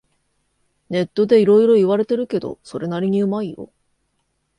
[0.89, 3.69] ネットでいろいろ言われてるけど、それなりにうまいよ